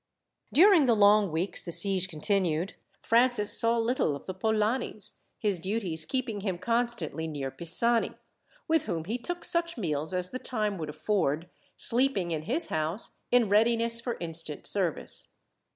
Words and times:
During 0.51 0.87
the 0.87 0.95
long 0.95 1.31
weeks 1.31 1.61
the 1.61 1.71
siege 1.71 2.07
continued, 2.09 2.73
Francis 2.99 3.55
saw 3.55 3.77
little 3.77 4.15
of 4.15 4.25
the 4.25 4.33
Polanis, 4.33 5.19
his 5.37 5.59
duties 5.59 6.05
keeping 6.05 6.41
him 6.41 6.57
constantly 6.57 7.27
near 7.27 7.51
Pisani, 7.51 8.13
with 8.67 8.85
whom 8.85 9.05
he 9.05 9.19
took 9.19 9.45
such 9.45 9.77
meals 9.77 10.11
as 10.11 10.31
the 10.31 10.39
time 10.39 10.79
would 10.79 10.89
afford, 10.89 11.51
sleeping 11.77 12.31
in 12.31 12.41
his 12.41 12.69
house, 12.69 13.11
in 13.29 13.47
readiness 13.47 14.01
for 14.01 14.17
instant 14.19 14.65
service. 14.65 15.33